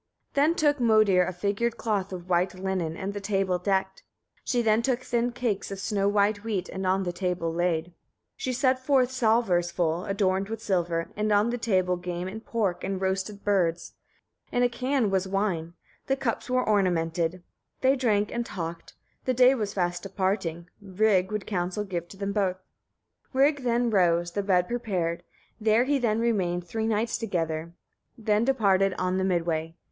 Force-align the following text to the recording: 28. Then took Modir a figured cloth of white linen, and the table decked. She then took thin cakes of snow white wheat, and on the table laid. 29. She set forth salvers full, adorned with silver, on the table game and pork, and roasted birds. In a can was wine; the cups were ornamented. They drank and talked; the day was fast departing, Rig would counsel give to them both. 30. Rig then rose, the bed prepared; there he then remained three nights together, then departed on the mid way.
28. 0.33 0.41
Then 0.41 0.55
took 0.55 0.77
Modir 0.79 1.27
a 1.27 1.31
figured 1.31 1.77
cloth 1.77 2.11
of 2.11 2.27
white 2.27 2.55
linen, 2.55 2.97
and 2.97 3.13
the 3.13 3.21
table 3.21 3.59
decked. 3.59 4.01
She 4.43 4.63
then 4.63 4.81
took 4.81 5.01
thin 5.01 5.31
cakes 5.31 5.69
of 5.69 5.77
snow 5.77 6.07
white 6.09 6.43
wheat, 6.43 6.69
and 6.69 6.87
on 6.87 7.03
the 7.03 7.13
table 7.13 7.53
laid. 7.53 7.83
29. 7.83 7.93
She 8.35 8.51
set 8.51 8.79
forth 8.83 9.11
salvers 9.11 9.69
full, 9.69 10.05
adorned 10.05 10.49
with 10.49 10.59
silver, 10.59 11.11
on 11.15 11.51
the 11.51 11.57
table 11.59 11.97
game 11.97 12.27
and 12.27 12.43
pork, 12.43 12.83
and 12.83 12.99
roasted 12.99 13.43
birds. 13.43 13.93
In 14.51 14.63
a 14.63 14.69
can 14.69 15.11
was 15.11 15.27
wine; 15.27 15.73
the 16.07 16.15
cups 16.15 16.49
were 16.49 16.67
ornamented. 16.67 17.43
They 17.81 17.95
drank 17.95 18.31
and 18.31 18.43
talked; 18.43 18.95
the 19.25 19.35
day 19.35 19.53
was 19.53 19.75
fast 19.75 20.01
departing, 20.01 20.67
Rig 20.81 21.31
would 21.31 21.45
counsel 21.45 21.83
give 21.83 22.07
to 22.07 22.17
them 22.17 22.33
both. 22.33 22.57
30. 23.33 23.37
Rig 23.37 23.61
then 23.63 23.91
rose, 23.91 24.31
the 24.31 24.41
bed 24.41 24.67
prepared; 24.67 25.21
there 25.59 25.83
he 25.83 25.99
then 25.99 26.19
remained 26.19 26.65
three 26.67 26.87
nights 26.87 27.19
together, 27.19 27.73
then 28.17 28.43
departed 28.43 28.95
on 28.97 29.19
the 29.19 29.23
mid 29.23 29.45
way. 29.45 29.75